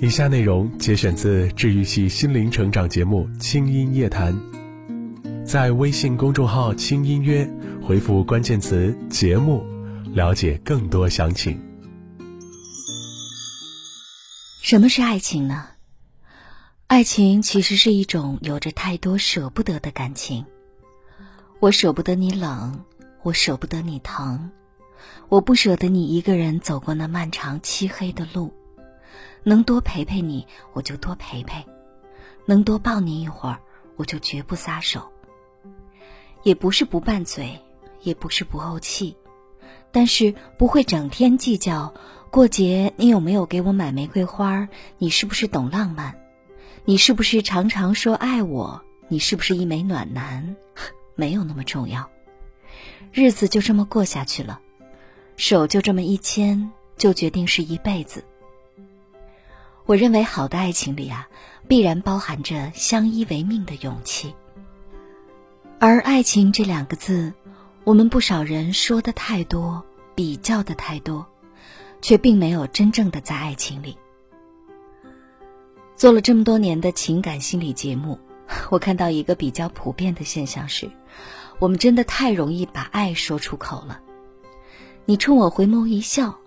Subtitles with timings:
[0.00, 4.32] 以下内容节选自治愈系心灵成长节目《轻音夜谈》，
[5.44, 7.44] 在微信公众号“轻音约”
[7.82, 9.60] 回复关键词“节目”，
[10.14, 11.60] 了解更多详情。
[14.62, 15.66] 什么是爱情呢？
[16.86, 20.44] 爱情其实是一种有着太多舍不得的感情。
[21.58, 22.84] 我舍不得你冷，
[23.24, 24.48] 我舍不得你疼，
[25.28, 28.54] 我不舍得你一个人走过那漫长漆黑的路。
[29.48, 31.64] 能多陪陪你，我就多陪陪；
[32.44, 33.58] 能多抱你一会儿，
[33.96, 35.10] 我就绝不撒手。
[36.42, 37.58] 也不是不拌嘴，
[38.02, 39.16] 也不是不怄气，
[39.90, 41.94] 但是不会整天计较
[42.30, 46.14] 过节你有没有给我买玫瑰花，你是不是懂浪漫，
[46.84, 50.56] 你是不是常常说爱我，你是不是一枚暖男，
[51.16, 52.10] 没有那么重要。
[53.14, 54.60] 日子就这么过下去了，
[55.38, 58.22] 手就这么一牵，就决定是一辈子。
[59.88, 61.26] 我认为好的爱情里啊，
[61.66, 64.34] 必然包含着相依为命的勇气。
[65.80, 67.32] 而爱情这两个字，
[67.84, 69.82] 我们不少人说的太多，
[70.14, 71.26] 比较的太多，
[72.02, 73.96] 却并没有真正的在爱情里。
[75.96, 78.20] 做了这么多年的情感心理节目，
[78.68, 80.90] 我看到一个比较普遍的现象是，
[81.58, 84.02] 我们真的太容易把爱说出口了。
[85.06, 86.38] 你冲我回眸一笑，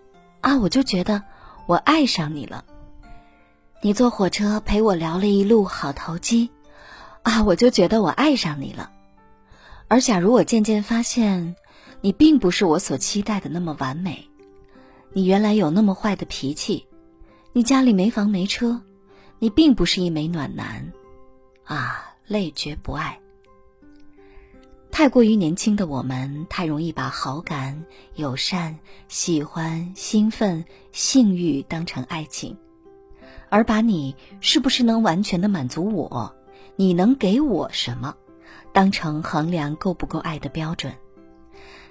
[0.42, 1.24] 啊，我就觉得
[1.66, 2.66] 我爱上你了。
[3.84, 6.52] 你坐火车陪我聊了一路，好投机，
[7.24, 8.92] 啊，我就觉得我爱上你了。
[9.88, 11.56] 而假如我渐渐发现，
[12.00, 14.30] 你并不是我所期待的那么完美，
[15.14, 16.86] 你原来有那么坏的脾气，
[17.54, 18.80] 你家里没房没车，
[19.40, 20.94] 你并不是一枚暖男，
[21.64, 23.20] 啊，累觉不爱。
[24.92, 32.56] 太过于年轻的我们，太容易把好感、友善、喜欢、兴奋、性欲当成爱情。
[33.52, 36.34] 而把你是不是能完全的满足我，
[36.78, 38.16] 你能给我什么，
[38.72, 40.94] 当成衡量够不够爱的标准，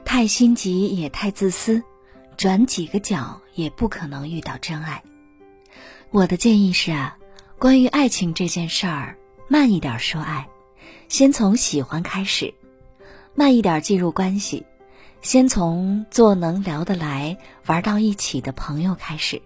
[0.03, 1.83] 太心急也太自私，
[2.39, 5.03] 转几个角也不可能遇到真爱。
[6.11, 7.19] 我的建议是啊，
[7.59, 10.49] 关于爱情这件事儿，慢一点说爱，
[11.09, 12.55] 先从喜欢开始，
[13.35, 14.65] 慢一点进入关系，
[15.21, 17.37] 先从做能聊得来、
[17.67, 19.43] 玩到一起的朋友开始。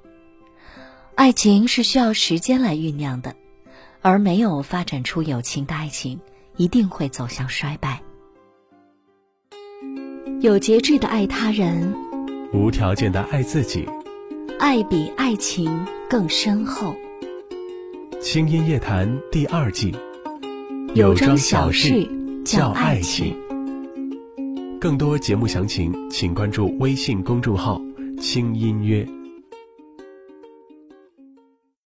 [1.17, 3.35] 爱情是需要时间来酝酿的，
[4.03, 6.19] 而没有发展出友情的爱情，
[6.57, 8.03] 一定会走向衰败。
[10.41, 11.95] 有节制的爱他人，
[12.53, 13.89] 无条件的爱自己，
[14.59, 16.95] 爱比爱情更深厚。
[18.21, 19.95] 轻音夜谈第二季，
[20.95, 22.09] 有桩小事
[22.45, 23.37] 叫爱情。
[24.81, 27.81] 更多节目详情，请关注微信公众号
[28.21, 29.09] “轻音乐”。